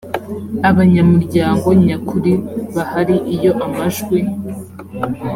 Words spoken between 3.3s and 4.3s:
iyo amajwi